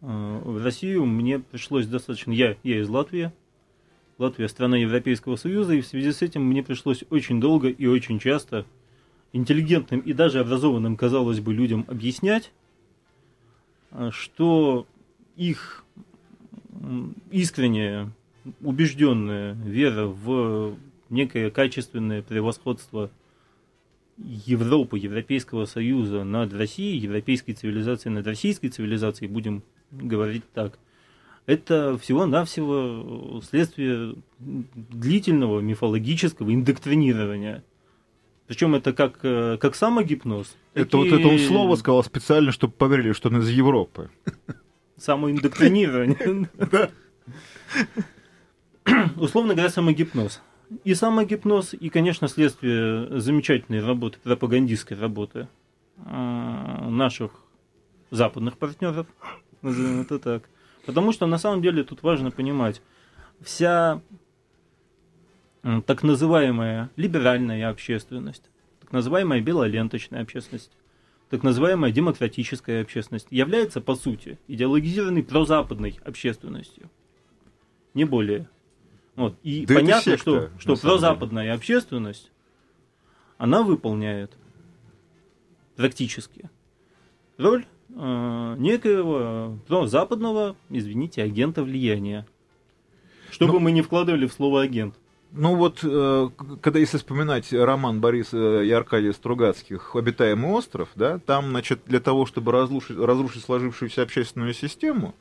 э, 0.00 0.40
в 0.44 0.64
Россию 0.64 1.04
мне 1.04 1.38
пришлось 1.38 1.86
достаточно... 1.86 2.32
Я, 2.32 2.56
я 2.62 2.80
из 2.80 2.88
Латвии. 2.88 3.30
Латвия 4.16 4.48
страна 4.48 4.78
Европейского 4.78 5.36
Союза, 5.36 5.74
и 5.74 5.80
в 5.80 5.86
связи 5.86 6.12
с 6.12 6.22
этим 6.22 6.44
мне 6.44 6.62
пришлось 6.62 7.04
очень 7.10 7.40
долго 7.40 7.68
и 7.68 7.86
очень 7.86 8.20
часто 8.20 8.64
интеллигентным 9.32 10.00
и 10.00 10.12
даже 10.12 10.38
образованным, 10.38 10.96
казалось 10.96 11.40
бы, 11.40 11.52
людям 11.52 11.84
объяснять, 11.88 12.52
э, 13.90 14.10
что 14.12 14.86
их 15.36 15.84
искренняя, 17.30 18.10
убежденная 18.60 19.54
вера 19.54 20.06
в 20.06 20.76
некое 21.10 21.50
качественное 21.50 22.22
превосходство 22.22 23.10
Европы, 24.16 24.98
Европейского 24.98 25.64
Союза 25.64 26.24
над 26.24 26.52
Россией, 26.52 26.98
европейской 26.98 27.52
цивилизацией 27.52 28.14
над 28.14 28.26
российской 28.26 28.68
цивилизацией, 28.68 29.30
будем 29.30 29.62
говорить 29.90 30.44
так, 30.52 30.78
это 31.46 31.98
всего-навсего 31.98 33.40
следствие 33.42 34.14
длительного 34.38 35.60
мифологического 35.60 36.54
индоктринирования. 36.54 37.64
Причем 38.46 38.74
это 38.74 38.92
как, 38.92 39.18
э, 39.22 39.56
как 39.58 39.74
самогипноз. 39.74 40.54
Это 40.74 40.84
такие... 40.84 41.10
вот 41.10 41.20
это 41.20 41.28
он 41.28 41.38
слово 41.38 41.76
сказал 41.76 42.04
специально, 42.04 42.52
чтобы 42.52 42.74
поверили, 42.74 43.12
что 43.12 43.30
он 43.30 43.38
из 43.38 43.48
Европы. 43.48 44.10
Самоиндоктринирование. 44.96 46.48
Условно 49.16 49.54
говоря, 49.54 49.70
самогипноз. 49.70 50.42
И 50.84 50.94
самогипноз, 50.94 51.74
и, 51.74 51.88
конечно, 51.88 52.28
следствие 52.28 53.20
замечательной 53.20 53.84
работы, 53.84 54.18
пропагандистской 54.22 54.96
работы 54.96 55.48
а, 55.98 56.88
наших 56.88 57.32
западных 58.10 58.56
партнеров, 58.58 59.06
назовем 59.62 60.02
это 60.02 60.18
так. 60.18 60.48
Потому 60.86 61.12
что 61.12 61.26
на 61.26 61.38
самом 61.38 61.62
деле 61.62 61.84
тут 61.84 62.02
важно 62.02 62.30
понимать, 62.30 62.82
вся 63.40 64.00
так 65.86 66.02
называемая 66.02 66.90
либеральная 66.96 67.70
общественность, 67.70 68.50
так 68.80 68.92
называемая 68.92 69.40
белоленточная 69.40 70.22
общественность, 70.22 70.70
так 71.34 71.42
называемая 71.42 71.90
демократическая 71.90 72.82
общественность 72.82 73.26
является, 73.28 73.80
по 73.80 73.96
сути, 73.96 74.38
идеологизированной 74.46 75.24
прозападной 75.24 75.98
общественностью. 76.04 76.92
Не 77.92 78.04
более. 78.04 78.48
Вот. 79.16 79.36
И 79.42 79.66
да 79.66 79.74
понятно, 79.74 80.12
секта, 80.12 80.52
что, 80.58 80.76
что 80.76 80.76
прозападная 80.76 81.42
деле. 81.42 81.54
общественность, 81.54 82.30
она 83.36 83.64
выполняет 83.64 84.38
практически 85.74 86.50
роль 87.36 87.66
э, 87.88 88.54
некоего 88.56 89.58
прозападного, 89.66 90.54
извините, 90.70 91.24
агента 91.24 91.64
влияния. 91.64 92.28
Чтобы 93.32 93.54
Но... 93.54 93.58
мы 93.58 93.72
не 93.72 93.82
вкладывали 93.82 94.28
в 94.28 94.32
слово 94.32 94.62
агент. 94.62 94.94
Ну 95.36 95.56
вот, 95.56 95.80
э, 95.82 96.30
когда 96.60 96.78
если 96.78 96.96
вспоминать 96.96 97.52
роман 97.52 98.00
Бориса 98.00 98.62
и 98.62 98.70
Аркадия 98.70 99.12
Стругацких 99.12 99.96
«Обитаемый 99.96 100.52
остров», 100.52 100.90
да, 100.94 101.18
там, 101.18 101.50
значит, 101.50 101.80
для 101.86 101.98
того, 101.98 102.24
чтобы 102.24 102.52
разрушить, 102.52 102.96
разрушить 102.96 103.42
сложившуюся 103.42 104.02
общественную 104.02 104.54
систему, 104.54 105.12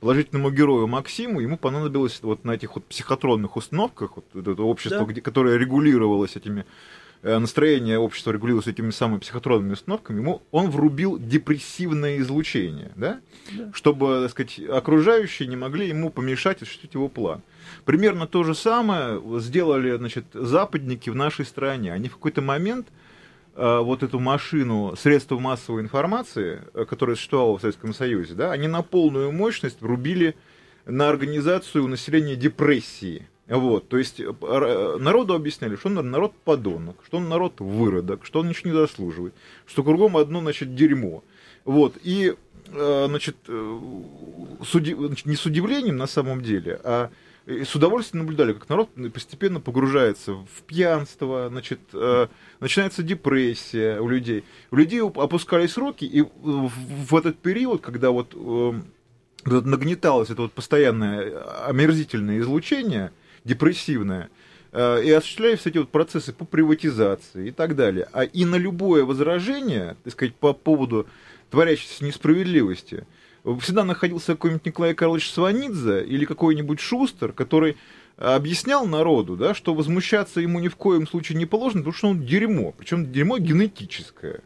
положительному 0.00 0.50
герою 0.50 0.86
Максиму 0.86 1.40
ему 1.40 1.58
понадобилось 1.58 2.18
вот 2.22 2.44
на 2.44 2.52
этих 2.52 2.76
вот 2.76 2.86
психотронных 2.86 3.56
установках, 3.56 4.16
вот 4.16 4.24
это 4.34 4.62
общество, 4.62 5.00
да. 5.00 5.04
где, 5.04 5.20
которое 5.20 5.58
регулировалось 5.58 6.34
этими 6.34 6.60
э, 6.60 6.64
настроение 7.22 7.98
общества 7.98 8.30
регулировалось 8.32 8.68
этими 8.68 8.90
самыми 8.90 9.20
психотронными 9.20 9.72
установками, 9.72 10.18
ему 10.18 10.42
он 10.50 10.70
врубил 10.70 11.18
депрессивное 11.18 12.18
излучение, 12.18 12.92
да? 12.94 13.20
да. 13.52 13.70
чтобы, 13.72 14.20
так 14.22 14.30
сказать, 14.30 14.60
окружающие 14.68 15.48
не 15.48 15.56
могли 15.56 15.88
ему 15.88 16.10
помешать 16.10 16.62
осуществить 16.62 16.94
его 16.94 17.08
план. 17.08 17.42
Примерно 17.84 18.26
то 18.26 18.44
же 18.44 18.54
самое 18.54 19.20
сделали, 19.40 19.96
значит, 19.96 20.26
западники 20.32 21.10
в 21.10 21.14
нашей 21.14 21.44
стране. 21.44 21.92
Они 21.92 22.08
в 22.08 22.14
какой-то 22.14 22.40
момент 22.40 22.88
Э, 23.60 23.80
вот 23.80 24.04
эту 24.04 24.20
машину 24.20 24.94
средства 24.96 25.36
массовой 25.36 25.82
информации, 25.82 26.60
э, 26.74 26.84
которая 26.84 27.16
существовала 27.16 27.58
в 27.58 27.60
Советском 27.60 27.92
Союзе, 27.92 28.34
да, 28.34 28.52
они 28.52 28.68
на 28.68 28.82
полную 28.82 29.32
мощность 29.32 29.80
врубили 29.80 30.36
на 30.86 31.08
организацию 31.08 31.88
населения 31.88 32.36
депрессии. 32.36 33.26
Вот, 33.48 33.88
то 33.88 33.96
есть 33.96 34.20
э, 34.20 34.96
народу 35.00 35.34
объясняли, 35.34 35.76
что 35.76 35.88
он 35.88 36.10
народ 36.10 36.34
подонок, 36.44 36.96
что 37.06 37.16
он 37.16 37.28
народ 37.28 37.60
выродок, 37.60 38.24
что 38.24 38.40
он 38.40 38.48
ничего 38.48 38.70
не 38.70 38.76
заслуживает, 38.76 39.34
что 39.66 39.82
кругом 39.82 40.16
одно, 40.16 40.40
значит, 40.40 40.74
дерьмо. 40.74 41.24
Вот, 41.64 41.96
и, 42.02 42.34
значит, 42.70 43.36
с 43.46 44.74
уди... 44.74 44.94
не 45.24 45.36
с 45.36 45.46
удивлением 45.46 45.96
на 45.96 46.06
самом 46.06 46.42
деле, 46.42 46.80
а 46.84 47.10
с 47.48 47.74
удовольствием 47.74 48.24
наблюдали, 48.24 48.52
как 48.52 48.68
народ 48.68 48.90
постепенно 49.14 49.58
погружается 49.58 50.34
в 50.34 50.62
пьянство, 50.66 51.48
значит, 51.48 51.80
э, 51.94 52.26
начинается 52.60 53.02
депрессия 53.02 54.00
у 54.00 54.08
людей. 54.08 54.44
У 54.70 54.76
людей 54.76 55.00
опускались 55.00 55.78
руки, 55.78 56.04
и 56.04 56.20
в 56.20 57.16
этот 57.16 57.38
период, 57.38 57.80
когда 57.80 58.10
вот 58.10 58.34
э, 58.34 58.72
нагнеталось 59.46 60.28
это 60.28 60.42
вот 60.42 60.52
постоянное 60.52 61.66
омерзительное 61.66 62.38
излучение, 62.40 63.12
депрессивное, 63.48 64.30
э, 64.72 65.02
и 65.04 65.10
осуществлялись 65.10 65.64
эти 65.64 65.78
вот 65.78 65.90
процессы 65.90 66.32
по 66.32 66.44
приватизации 66.44 67.48
и 67.48 67.50
так 67.50 67.74
далее. 67.74 68.08
А 68.12 68.22
и 68.22 68.44
на 68.44 68.56
любое 68.56 69.04
возражение, 69.04 69.96
так 70.04 70.12
сказать, 70.12 70.34
по 70.34 70.52
поводу 70.52 71.06
творящейся 71.50 72.04
несправедливости– 72.04 73.06
всегда 73.60 73.84
находился 73.84 74.32
какой-нибудь 74.32 74.66
Николай 74.66 74.94
Карлович 74.94 75.30
Сванидзе 75.30 76.04
или 76.04 76.24
какой-нибудь 76.24 76.80
Шустер, 76.80 77.32
который 77.32 77.76
объяснял 78.16 78.86
народу, 78.86 79.36
да, 79.36 79.54
что 79.54 79.74
возмущаться 79.74 80.40
ему 80.40 80.58
ни 80.58 80.68
в 80.68 80.76
коем 80.76 81.06
случае 81.06 81.38
не 81.38 81.46
положено, 81.46 81.82
потому 81.82 81.94
что 81.94 82.08
он 82.08 82.24
дерьмо, 82.24 82.74
причем 82.76 83.10
дерьмо 83.10 83.38
генетическое. 83.38 84.40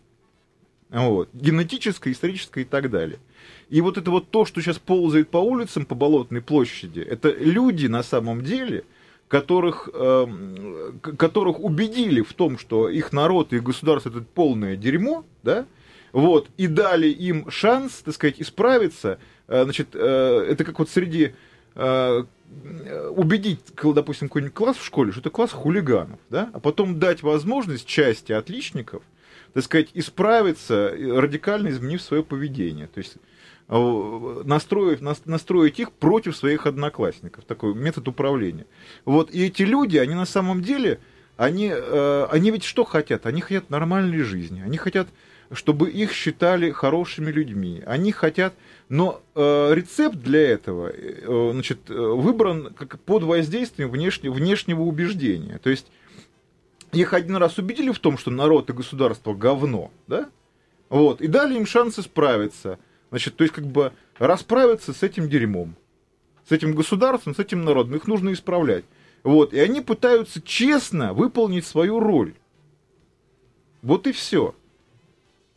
Вот, 0.91 1.31
генетическое, 1.33 2.13
историческое 2.13 2.63
и 2.63 2.65
так 2.65 2.91
далее. 2.91 3.19
И 3.73 3.81
вот 3.81 3.97
это 3.97 4.11
вот 4.11 4.29
то, 4.29 4.45
что 4.45 4.61
сейчас 4.61 4.79
ползает 4.79 5.31
по 5.31 5.39
улицам, 5.39 5.87
по 5.87 5.95
Болотной 5.95 6.43
площади, 6.43 7.01
это 7.01 7.31
люди 7.31 7.87
на 7.87 8.03
самом 8.03 8.43
деле, 8.43 8.85
которых, 9.29 9.89
э, 9.95 10.27
которых 11.17 11.59
убедили 11.59 12.21
в 12.21 12.35
том, 12.35 12.59
что 12.59 12.91
их 12.91 13.15
народ 13.15 13.55
и 13.55 13.61
государство 13.61 14.11
это 14.11 14.21
полное 14.21 14.77
дерьмо, 14.77 15.25
да, 15.43 15.65
вот, 16.13 16.51
и 16.59 16.67
дали 16.67 17.07
им 17.07 17.51
шанс, 17.51 18.03
так 18.05 18.13
сказать, 18.13 18.43
исправиться, 18.43 19.19
э, 19.49 19.65
значит, 19.65 19.89
э, 19.95 20.47
это 20.51 20.65
как 20.65 20.79
вот 20.79 20.91
среди 20.91 21.33
э, 21.75 22.25
убедить, 23.17 23.61
допустим, 23.83 24.29
какой-нибудь 24.29 24.55
класс 24.55 24.77
в 24.77 24.85
школе, 24.85 25.13
что 25.13 25.23
это 25.23 25.31
класс 25.31 25.51
хулиганов, 25.51 26.21
да, 26.29 26.51
а 26.53 26.61
потом 26.61 26.99
дать 26.99 27.23
возможность 27.23 27.87
части 27.87 28.33
отличников, 28.33 29.03
так 29.55 29.65
сказать, 29.65 29.89
исправиться, 29.95 30.93
радикально 30.95 31.69
изменив 31.69 32.03
свое 32.03 32.23
поведение. 32.23 32.87
То 32.87 32.99
есть 32.99 33.17
настроив, 33.69 35.01
настроить 35.01 35.81
их 35.81 35.93
против 35.93 36.37
своих 36.37 36.67
одноклассников. 36.67 37.45
Такой 37.45 37.75
метод 37.75 38.09
управления. 38.09 38.67
Вот, 39.05 39.33
и 39.33 39.47
эти 39.47 39.63
люди, 39.63 39.97
они 39.97 40.15
на 40.15 40.27
самом 40.27 40.63
деле, 40.63 40.99
они, 41.37 41.71
они 41.71 42.51
ведь 42.51 42.65
что 42.65 42.85
хотят? 42.85 43.27
Они 43.27 43.41
хотят 43.41 43.71
нормальной 43.71 44.23
жизни, 44.23 44.61
они 44.61 44.77
хотят 44.77 45.09
чтобы 45.53 45.91
их 45.91 46.13
считали 46.13 46.71
хорошими 46.71 47.31
людьми. 47.31 47.83
Они 47.87 48.13
хотят, 48.13 48.55
но 48.89 49.23
э, 49.35 49.75
рецепт 49.75 50.17
для 50.17 50.41
этого 50.51 50.91
э, 50.93 51.51
значит, 51.53 51.91
э, 51.91 51.95
выбран 51.95 52.73
как 52.75 52.99
под 53.01 53.23
воздействием 53.25 53.91
внешне, 53.91 54.31
внешнего 54.31 54.83
убеждения. 54.83 55.59
То 55.63 55.71
есть 55.71 55.87
их 56.93 57.13
один 57.13 57.37
раз 57.37 57.59
убедили 57.59 57.91
в 57.91 57.99
том, 57.99 58.19
что 58.19 58.31
народ 58.31 58.71
и 58.71 58.75
государство 58.75 59.35
говно, 59.35 59.91
да? 60.07 60.29
Вот, 60.89 61.23
и 61.23 61.27
дали 61.27 61.57
им 61.57 61.67
шансы 61.67 62.03
справиться. 62.03 62.79
Значит, 63.13 63.37
то 63.37 63.45
есть 63.45 63.53
как 63.53 63.67
бы 63.67 63.93
расправиться 64.19 64.95
с 64.95 65.03
этим 65.03 65.29
дерьмом, 65.29 65.77
с 66.49 66.51
этим 66.51 66.75
государством, 66.75 67.35
с 67.35 67.39
этим 67.39 67.63
народом. 67.63 67.95
Их 67.95 68.07
нужно 68.07 68.33
исправлять. 68.33 68.87
Вот, 69.23 69.53
и 69.53 69.61
они 69.61 69.83
пытаются 69.83 70.41
честно 70.41 71.13
выполнить 71.13 71.67
свою 71.67 72.01
роль. 72.01 72.33
Вот 73.83 74.07
и 74.07 74.13
все. 74.13 74.55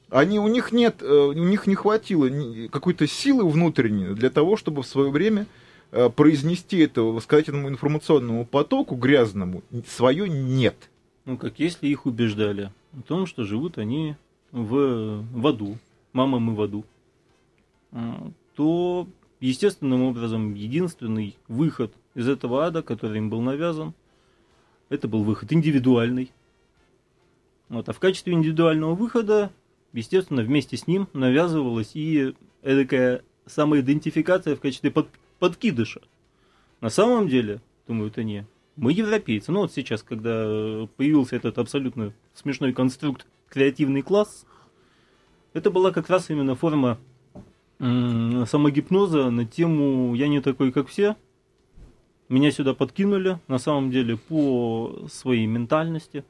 Они, 0.10 0.38
у 0.38 0.50
них 0.50 0.74
нет, 0.74 1.02
э, 1.02 1.06
у 1.08 1.32
них 1.32 1.66
не 1.66 1.76
хватило 1.76 2.30
какой-то 2.68 3.08
силы 3.08 3.50
внутренней 3.50 4.14
для 4.14 4.30
того, 4.30 4.58
чтобы 4.58 4.84
в 4.84 4.88
свое 4.88 5.10
время 5.10 5.48
э, 5.94 6.10
произнести 6.10 6.80
это, 6.80 7.18
сказать 7.22 7.48
этому 7.48 7.70
информационному 7.70 8.46
потоку 8.46 8.96
грязному, 8.96 9.64
свое 9.88 10.28
нет. 10.28 10.76
Ну, 11.24 11.38
как 11.38 11.58
если 11.60 11.88
их 11.88 12.06
убеждали 12.06 12.70
о 12.92 13.02
том, 13.02 13.26
что 13.26 13.46
живут 13.46 13.78
они 13.78 14.18
в, 14.52 15.24
в 15.32 15.48
аду, 15.48 15.78
мама 16.12 16.40
мы 16.40 16.54
в 16.54 16.62
аду, 16.62 16.84
то 18.56 19.08
естественным 19.40 20.04
образом 20.04 20.54
единственный 20.54 21.38
выход 21.48 21.94
из 22.14 22.28
этого 22.28 22.66
ада, 22.66 22.82
который 22.82 23.18
им 23.18 23.30
был 23.30 23.42
навязан, 23.42 23.94
Это 24.90 25.08
был 25.08 25.24
выход 25.24 25.52
индивидуальный. 25.52 26.32
Вот, 27.70 27.90
а 27.90 27.94
в 27.94 28.00
качестве 28.00 28.34
индивидуального 28.34 28.94
выхода, 28.94 29.52
естественно, 29.94 30.44
вместе 30.44 30.78
с 30.78 30.86
ним 30.86 31.08
навязывалась 31.14 31.92
и 31.96 32.36
такая 32.62 33.24
самоидентификация 33.48 34.56
в 34.56 34.60
качестве 34.60 34.92
под, 34.92 35.10
подкидыша. 35.40 36.02
На 36.82 36.90
самом 36.90 37.28
деле, 37.28 37.62
думаю, 37.88 38.10
это 38.10 38.24
не. 38.24 38.46
Мы 38.76 38.92
европейцы. 38.92 39.52
Ну 39.52 39.62
вот 39.62 39.74
сейчас, 39.74 40.04
когда 40.04 40.88
появился 40.98 41.36
этот 41.36 41.58
абсолютно 41.58 42.14
смешной 42.34 42.74
конструкт 42.74 43.26
креативный 43.50 44.02
класс, 44.02 44.46
это 45.54 45.72
была 45.72 45.92
как 45.92 46.10
раз 46.10 46.30
именно 46.30 46.56
форма 46.56 47.00
самогипноза 47.80 49.30
на 49.30 49.46
тему 49.46 50.16
«я 50.16 50.28
не 50.28 50.42
такой, 50.42 50.72
как 50.72 50.88
все». 50.88 51.16
Меня 52.28 52.52
сюда 52.52 52.74
подкинули, 52.74 53.40
на 53.48 53.60
самом 53.60 53.92
деле, 53.92 54.18
по 54.18 55.06
своей 55.12 55.46
ментальности, 55.46 56.24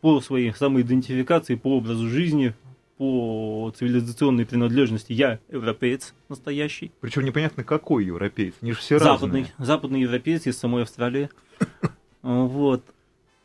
по 0.00 0.20
своей 0.20 0.52
самоидентификации, 0.52 1.54
по 1.54 1.76
образу 1.76 2.08
жизни, 2.08 2.54
по 2.96 3.72
цивилизационной 3.76 4.46
принадлежности 4.46 5.12
я 5.12 5.38
европеец 5.50 6.14
настоящий. 6.28 6.92
Причем 7.00 7.24
непонятно 7.24 7.64
какой 7.64 8.04
европеец, 8.04 8.54
же 8.60 8.74
все 8.74 8.98
западный, 8.98 9.42
разные. 9.42 9.54
Западный 9.58 10.00
европеец 10.00 10.46
из 10.46 10.58
самой 10.58 10.82
Австралии. 10.82 11.30
Вот. 12.22 12.82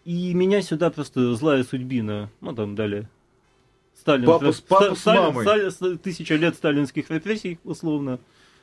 И 0.05 0.33
меня 0.33 0.61
сюда 0.61 0.89
просто 0.89 1.35
злая 1.35 1.65
судьбина, 1.65 2.29
ну 2.39 2.55
там 2.55 2.75
далее. 2.75 3.09
Сталин, 3.99 4.25
Папа 4.25 4.51
с- 4.51 4.61
папа 4.61 4.95
с 4.95 5.05
мамой. 5.05 5.43
Сталин- 5.45 5.71
Сталин- 5.71 5.97
тысяча 5.97 6.35
лет 6.35 6.55
сталинских 6.55 7.09
репрессий, 7.11 7.59
условно. 7.63 8.19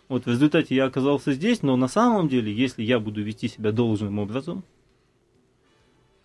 Вот 0.09 0.25
в 0.25 0.29
результате 0.29 0.75
я 0.75 0.85
оказался 0.87 1.33
здесь, 1.33 1.62
но 1.62 1.77
на 1.77 1.88
самом 1.88 2.29
деле, 2.29 2.53
если 2.53 2.83
я 2.83 2.99
буду 3.01 3.22
вести 3.22 3.49
себя 3.49 3.72
должным 3.72 4.18
образом, 4.18 4.64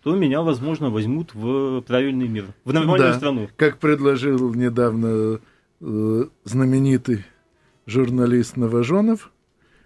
то 0.02 0.14
меня, 0.16 0.42
возможно, 0.42 0.90
возьмут 0.90 1.34
в 1.34 1.82
правильный 1.82 2.26
мир, 2.28 2.46
в 2.64 2.72
нормальную 2.72 3.12
Да. 3.12 3.18
страну. 3.18 3.48
Как 3.56 3.78
предложил 3.78 4.52
недавно 4.54 5.40
э, 5.84 6.24
знаменитый 6.44 7.24
журналист 7.86 8.56
Новожонов, 8.56 9.32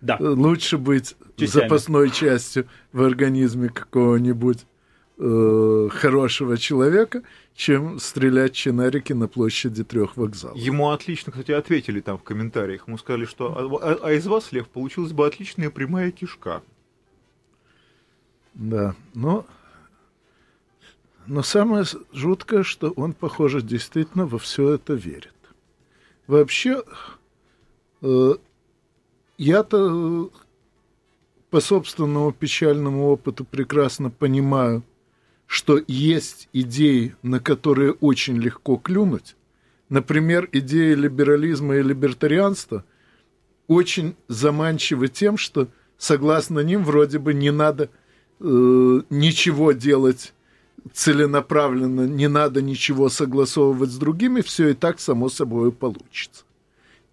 Да. 0.03 0.19
э, 0.21 0.25
лучше 0.29 0.77
быть 0.79 1.17
Частями. 1.37 1.63
запасной 1.65 2.11
частью 2.11 2.67
в 2.93 3.03
организме 3.03 3.71
какого-нибудь 3.71 4.67
э, 5.19 5.89
хорошего 5.91 6.59
человека, 6.59 7.23
чем 7.57 7.99
стрелять 7.99 8.53
чинарики 8.53 9.15
на 9.15 9.29
площади 9.29 9.83
трех 9.83 10.19
вокзалов. 10.19 10.59
Ему 10.59 10.91
отлично, 10.91 11.33
кстати, 11.33 11.53
ответили 11.53 12.01
там 12.01 12.19
в 12.19 12.23
комментариях. 12.23 12.87
Ему 12.87 12.99
сказали, 12.99 13.25
что 13.25 13.57
а, 13.57 13.93
а- 13.93 13.99
а 14.09 14.13
из 14.13 14.27
вас, 14.27 14.53
Лев, 14.53 14.69
получилась 14.69 15.13
бы 15.13 15.27
отличная 15.27 15.71
прямая 15.71 16.11
кишка. 16.11 16.63
Да, 18.53 18.95
но, 19.15 19.47
но 21.27 21.43
самое 21.43 21.85
жуткое, 22.13 22.63
что 22.63 22.91
он, 22.91 23.15
похоже, 23.15 23.63
действительно 23.63 24.27
во 24.27 24.39
все 24.39 24.75
это 24.75 24.93
верит. 24.93 25.33
Вообще, 26.27 26.83
э, 28.03 28.35
я-то 29.39 30.29
э, 30.35 30.39
по 31.49 31.61
собственному 31.61 32.33
печальному 32.33 33.09
опыту 33.09 33.47
прекрасно 33.47 34.11
понимаю, 34.11 34.83
что 35.47 35.81
есть 35.87 36.49
идеи, 36.53 37.15
на 37.23 37.41
которые 37.41 37.93
очень 37.93 38.37
легко 38.37 38.77
клюнуть. 38.77 39.37
Например, 39.89 40.49
идеи 40.53 40.95
либерализма 40.95 41.77
и 41.77 41.83
либертарианства 41.83 42.85
очень 43.69 44.17
заманчивы 44.29 45.09
тем, 45.09 45.37
что 45.37 45.69
согласно 45.99 46.61
ним 46.61 46.85
вроде 46.85 47.19
бы 47.19 47.35
не 47.35 47.53
надо 47.53 47.91
э, 48.41 49.01
ничего 49.11 49.73
делать 49.73 50.35
целенаправленно, 50.93 52.07
не 52.07 52.29
надо 52.29 52.63
ничего 52.63 53.09
согласовывать 53.09 53.91
с 53.91 53.97
другими, 53.97 54.41
все 54.41 54.69
и 54.69 54.75
так 54.75 55.01
само 55.01 55.29
собой 55.29 55.73
получится. 55.73 56.45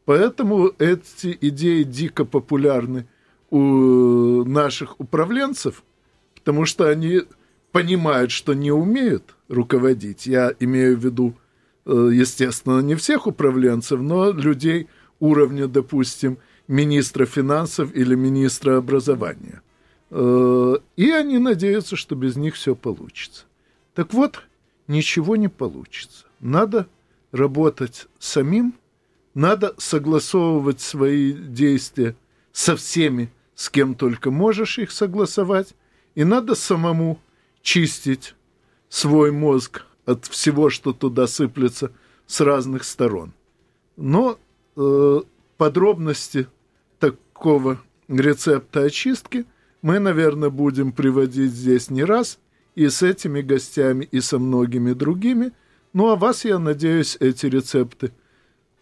Поэтому 0.06 0.72
эти 0.80 1.38
идеи 1.42 1.84
дико 1.84 2.26
популярны 2.26 3.08
у 3.50 4.44
наших 4.44 5.00
управленцев, 5.00 5.84
потому 6.36 6.66
что 6.66 6.88
они 6.88 7.22
понимают, 7.74 8.32
что 8.32 8.54
не 8.54 8.72
умеют 8.72 9.36
руководить. 9.50 10.28
Я 10.28 10.54
имею 10.60 10.96
в 10.96 11.04
виду, 11.04 11.34
э, 11.86 12.10
естественно, 12.14 12.80
не 12.80 12.96
всех 12.96 13.28
управленцев, 13.28 14.00
но 14.00 14.32
людей 14.32 14.88
уровня, 15.20 15.68
допустим, 15.68 16.38
министра 16.68 17.26
финансов 17.26 17.94
или 17.94 18.16
министра 18.16 18.78
образования. 18.78 19.62
Э, 20.12 20.76
И 20.96 21.10
они 21.10 21.40
надеются, 21.40 21.96
что 21.96 22.16
без 22.16 22.36
них 22.36 22.54
все 22.54 22.76
получится. 22.76 23.46
Так 23.96 24.14
вот, 24.14 24.44
ничего 24.88 25.36
не 25.36 25.50
получится. 25.50 26.26
Надо 26.40 26.86
работать 27.32 28.08
самим, 28.20 28.76
надо 29.34 29.74
согласовывать 29.80 30.80
свои 30.80 31.34
действия 31.34 32.16
со 32.52 32.76
всеми, 32.76 33.32
с 33.56 33.70
кем 33.70 33.96
только 33.96 34.30
можешь 34.30 34.78
их 34.78 34.92
согласовать, 34.92 35.74
и 36.14 36.24
надо 36.24 36.54
самому 36.54 37.20
чистить 37.64 38.36
свой 38.90 39.32
мозг 39.32 39.86
от 40.06 40.26
всего, 40.28 40.70
что 40.70 40.94
туда 40.94 41.26
сыплется 41.26 41.92
с 42.28 42.42
разных 42.42 42.84
сторон. 42.84 43.34
Но 43.98 44.38
э, 44.76 45.22
подробности 45.58 46.48
такого 47.00 47.82
рецепта 48.08 48.82
очистки 48.82 49.46
мы, 49.82 49.98
наверное, 50.00 50.50
будем 50.50 50.92
приводить 50.92 51.52
здесь 51.52 51.90
не 51.90 52.04
раз, 52.04 52.40
и 52.76 52.88
с 52.88 53.02
этими 53.02 53.42
гостями, 53.42 54.08
и 54.12 54.20
со 54.20 54.40
многими 54.40 54.94
другими. 54.94 55.52
Ну, 55.94 56.10
а 56.10 56.16
вас, 56.16 56.46
я 56.46 56.60
надеюсь, 56.60 57.18
эти 57.20 57.46
рецепты 57.46 58.12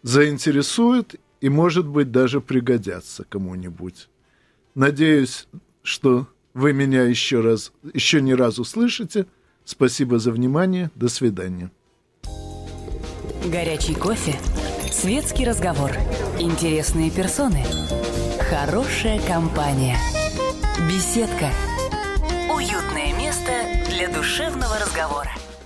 заинтересуют 0.02 1.16
и, 1.40 1.48
может 1.48 1.86
быть, 1.86 2.10
даже 2.10 2.40
пригодятся 2.40 3.24
кому-нибудь. 3.28 4.08
Надеюсь, 4.74 5.46
что 5.82 6.26
вы 6.54 6.72
меня 6.72 7.02
еще 7.02 7.40
раз, 7.40 7.72
еще 7.94 8.20
не 8.20 8.34
раз 8.34 8.58
услышите. 8.58 9.26
Спасибо 9.64 10.18
за 10.18 10.32
внимание. 10.32 10.90
До 10.94 11.08
свидания. 11.08 11.70
Горячий 13.50 13.94
кофе, 13.94 14.34
светский 14.90 15.44
разговор, 15.44 15.90
интересные 16.38 17.10
персоны, 17.10 17.64
хорошая 18.50 19.20
компания, 19.26 19.96
беседка, 20.88 21.50